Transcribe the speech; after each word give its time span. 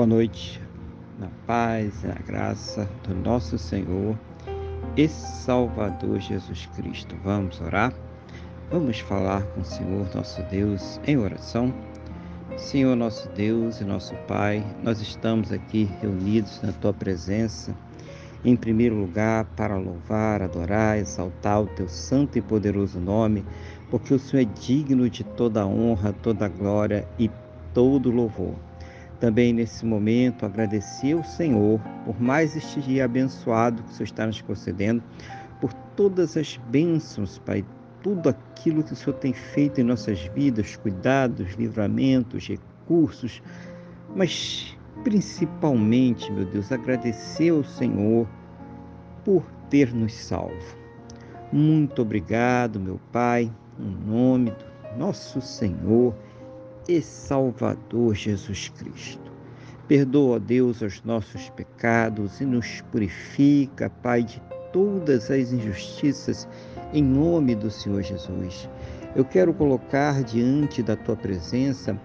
Boa 0.00 0.08
noite, 0.08 0.58
na 1.18 1.28
paz 1.46 2.02
e 2.02 2.06
na 2.06 2.14
graça 2.14 2.88
do 3.06 3.14
nosso 3.14 3.58
Senhor 3.58 4.18
e 4.96 5.06
Salvador 5.06 6.18
Jesus 6.20 6.64
Cristo. 6.74 7.14
Vamos 7.22 7.60
orar? 7.60 7.92
Vamos 8.70 9.00
falar 9.00 9.42
com 9.48 9.60
o 9.60 9.64
Senhor 9.64 10.08
nosso 10.14 10.42
Deus 10.44 10.98
em 11.06 11.18
oração. 11.18 11.74
Senhor 12.56 12.96
nosso 12.96 13.28
Deus 13.32 13.82
e 13.82 13.84
nosso 13.84 14.14
Pai, 14.26 14.64
nós 14.82 15.02
estamos 15.02 15.52
aqui 15.52 15.86
reunidos 16.00 16.62
na 16.62 16.72
tua 16.72 16.94
presença, 16.94 17.76
em 18.42 18.56
primeiro 18.56 18.94
lugar 18.94 19.44
para 19.54 19.76
louvar, 19.76 20.40
adorar, 20.40 20.96
exaltar 20.96 21.60
o 21.60 21.66
teu 21.66 21.90
santo 21.90 22.38
e 22.38 22.40
poderoso 22.40 22.98
nome, 22.98 23.44
porque 23.90 24.14
o 24.14 24.18
Senhor 24.18 24.44
é 24.44 24.60
digno 24.60 25.10
de 25.10 25.24
toda 25.24 25.66
honra, 25.66 26.10
toda 26.10 26.48
glória 26.48 27.06
e 27.18 27.30
todo 27.74 28.10
louvor. 28.10 28.69
Também 29.20 29.52
nesse 29.52 29.84
momento 29.84 30.46
agradecer 30.46 31.12
ao 31.12 31.22
Senhor 31.22 31.78
por 32.06 32.18
mais 32.18 32.56
este 32.56 32.80
dia 32.80 33.04
abençoado 33.04 33.82
que 33.82 33.90
o 33.90 33.92
Senhor 33.92 34.04
está 34.06 34.26
nos 34.26 34.40
concedendo, 34.40 35.02
por 35.60 35.74
todas 35.94 36.38
as 36.38 36.56
bênçãos, 36.70 37.38
Pai, 37.38 37.62
tudo 38.02 38.30
aquilo 38.30 38.82
que 38.82 38.94
o 38.94 38.96
Senhor 38.96 39.16
tem 39.18 39.34
feito 39.34 39.78
em 39.78 39.84
nossas 39.84 40.20
vidas, 40.34 40.74
cuidados, 40.76 41.52
livramentos, 41.52 42.48
recursos, 42.48 43.42
mas 44.16 44.74
principalmente, 45.04 46.32
meu 46.32 46.46
Deus, 46.46 46.72
agradecer 46.72 47.50
ao 47.50 47.62
Senhor 47.62 48.26
por 49.22 49.44
ter 49.68 49.92
nos 49.92 50.14
salvo. 50.14 50.80
Muito 51.52 52.00
obrigado, 52.00 52.80
meu 52.80 52.98
Pai, 53.12 53.52
em 53.78 54.10
nome 54.10 54.50
do 54.50 54.98
nosso 54.98 55.42
Senhor 55.42 56.14
e 56.90 57.00
Salvador 57.00 58.16
Jesus 58.16 58.68
Cristo. 58.70 59.30
Perdoa, 59.86 60.40
Deus, 60.40 60.82
os 60.82 61.00
nossos 61.04 61.48
pecados 61.50 62.40
e 62.40 62.44
nos 62.44 62.80
purifica, 62.90 63.88
Pai, 64.02 64.24
de 64.24 64.42
todas 64.72 65.30
as 65.30 65.52
injustiças, 65.52 66.48
em 66.92 67.02
nome 67.02 67.54
do 67.54 67.70
Senhor 67.70 68.02
Jesus. 68.02 68.68
Eu 69.14 69.24
quero 69.24 69.54
colocar 69.54 70.24
diante 70.24 70.82
da 70.82 70.96
tua 70.96 71.14
presença 71.14 71.96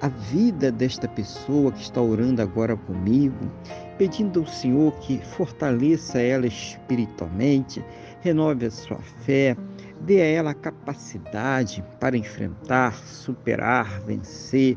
a 0.00 0.08
vida 0.08 0.72
desta 0.72 1.06
pessoa 1.06 1.70
que 1.70 1.82
está 1.82 2.00
orando 2.00 2.40
agora 2.40 2.74
comigo, 2.74 3.50
pedindo 3.98 4.40
ao 4.40 4.46
Senhor 4.46 4.92
que 5.00 5.18
fortaleça 5.18 6.18
ela 6.18 6.46
espiritualmente, 6.46 7.84
renove 8.22 8.64
a 8.64 8.70
sua 8.70 8.98
fé, 8.98 9.54
dê 10.00 10.20
a 10.20 10.24
ela 10.24 10.50
a 10.50 10.54
capacidade 10.54 11.84
para 11.98 12.16
enfrentar, 12.16 12.94
superar, 13.04 14.00
vencer 14.00 14.76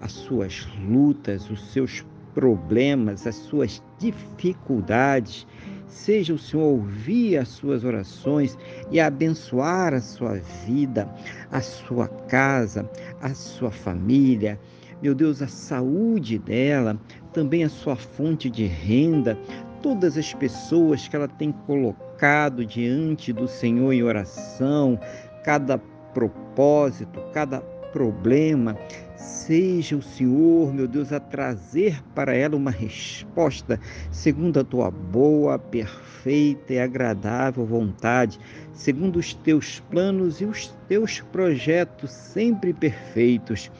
as 0.00 0.12
suas 0.12 0.66
lutas, 0.88 1.48
os 1.50 1.72
seus 1.72 2.04
problemas, 2.34 3.26
as 3.26 3.36
suas 3.36 3.82
dificuldades. 3.98 5.46
Seja 5.86 6.32
o 6.32 6.38
Senhor 6.38 6.64
ouvir 6.64 7.36
as 7.36 7.48
suas 7.48 7.84
orações 7.84 8.56
e 8.90 8.98
abençoar 8.98 9.92
a 9.92 10.00
sua 10.00 10.36
vida, 10.66 11.08
a 11.50 11.60
sua 11.60 12.08
casa, 12.08 12.88
a 13.20 13.34
sua 13.34 13.70
família. 13.70 14.58
Meu 15.02 15.14
Deus, 15.14 15.42
a 15.42 15.48
saúde 15.48 16.38
dela, 16.38 16.98
também 17.32 17.64
a 17.64 17.68
sua 17.68 17.96
fonte 17.96 18.48
de 18.48 18.64
renda, 18.64 19.36
todas 19.82 20.16
as 20.16 20.32
pessoas 20.32 21.08
que 21.08 21.16
ela 21.16 21.28
tem 21.28 21.50
colocado 21.50 22.64
diante 22.64 23.32
do 23.32 23.48
Senhor 23.48 23.92
em 23.92 24.02
oração, 24.02 24.98
cada 25.44 25.76
propósito, 26.14 27.20
cada 27.32 27.60
problema, 27.92 28.78
seja 29.16 29.96
o 29.96 30.02
Senhor, 30.02 30.72
meu 30.72 30.86
Deus, 30.86 31.12
a 31.12 31.20
trazer 31.20 32.02
para 32.14 32.34
ela 32.34 32.56
uma 32.56 32.70
resposta 32.70 33.78
segundo 34.10 34.60
a 34.60 34.64
tua 34.64 34.90
boa, 34.90 35.58
perfeita 35.58 36.74
e 36.74 36.78
agradável 36.78 37.66
vontade, 37.66 38.38
segundo 38.72 39.18
os 39.18 39.34
teus 39.34 39.80
planos 39.90 40.40
e 40.40 40.44
os 40.44 40.68
teus 40.88 41.20
projetos 41.20 42.10
sempre 42.12 42.72
perfeitos 42.72 43.70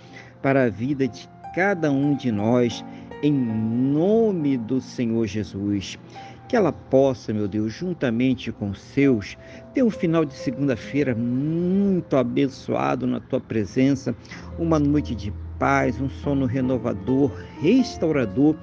para 0.42 0.64
a 0.64 0.68
vida 0.68 1.06
de 1.06 1.28
cada 1.54 1.90
um 1.90 2.14
de 2.14 2.32
nós 2.32 2.84
em 3.22 3.32
nome 3.32 4.58
do 4.58 4.80
Senhor 4.80 5.26
Jesus. 5.26 5.98
Que 6.48 6.56
ela 6.56 6.72
possa, 6.72 7.32
meu 7.32 7.48
Deus, 7.48 7.72
juntamente 7.72 8.52
com 8.52 8.70
os 8.70 8.80
seus, 8.80 9.38
ter 9.72 9.82
um 9.82 9.90
final 9.90 10.24
de 10.24 10.34
segunda-feira 10.34 11.14
muito 11.14 12.16
abençoado 12.16 13.06
na 13.06 13.20
tua 13.20 13.40
presença, 13.40 14.14
uma 14.58 14.78
noite 14.78 15.14
de 15.14 15.32
paz, 15.58 15.98
um 16.00 16.10
sono 16.10 16.44
renovador, 16.44 17.32
restaurador 17.60 18.56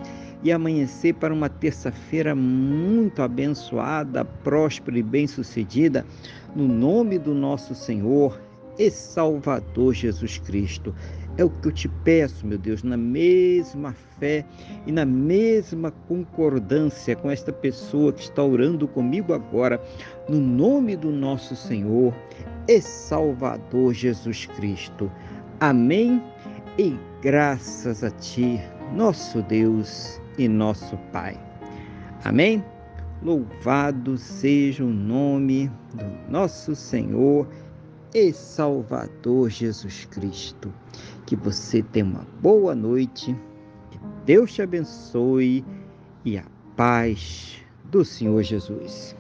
e 0.44 0.52
amanhecer 0.52 1.16
para 1.16 1.34
uma 1.34 1.50
terça-feira 1.50 2.36
muito 2.36 3.22
abençoada, 3.22 4.24
próspera 4.24 5.00
e 5.00 5.04
bem-sucedida, 5.04 6.06
no 6.56 6.68
nome 6.68 7.18
do 7.18 7.34
nosso 7.34 7.74
Senhor 7.74 8.40
e 8.80 8.90
Salvador 8.90 9.94
Jesus 9.94 10.38
Cristo. 10.40 10.96
É 11.38 11.44
o 11.44 11.50
que 11.50 11.68
eu 11.68 11.72
te 11.72 11.88
peço, 11.88 12.48
meu 12.48 12.58
Deus, 12.58 12.82
na 12.82 12.98
mesma 12.98 13.94
fé 14.20 14.46
e 14.86 14.92
na 14.92 15.06
mesma 15.06 15.92
concordância 16.08 17.16
com 17.16 17.30
esta 17.30 17.54
pessoa 17.54 18.12
que 18.12 18.22
está 18.22 18.44
orando 18.44 18.88
comigo 18.88 19.34
agora, 19.34 19.82
no 20.28 20.40
nome 20.40 20.96
do 20.98 21.12
nosso 21.12 21.56
Senhor 21.56 22.14
e 22.68 22.82
Salvador 22.82 23.94
Jesus 23.94 24.48
Cristo. 24.48 25.12
Amém 25.60 26.22
e 26.78 26.98
graças 27.22 28.04
a 28.04 28.10
Ti, 28.12 28.60
nosso 28.94 29.42
Deus 29.44 30.20
e 30.38 30.48
nosso 30.48 30.98
Pai. 31.12 31.40
Amém? 32.24 32.64
Louvado 33.22 34.18
seja 34.18 34.84
o 34.84 34.90
nome 34.90 35.72
do 35.94 36.32
nosso 36.32 36.76
Senhor 36.76 37.48
e 38.14 38.34
Salvador 38.34 39.50
Jesus 39.50 40.06
Cristo. 40.06 40.74
Que 41.26 41.36
você 41.36 41.82
tenha 41.82 42.06
uma 42.06 42.26
boa 42.42 42.74
noite, 42.74 43.36
que 43.92 44.00
Deus 44.26 44.54
te 44.54 44.62
abençoe 44.62 45.64
e 46.26 46.38
a 46.38 46.46
paz 46.76 47.62
do 47.86 48.04
Senhor 48.04 48.42
Jesus. 48.44 49.16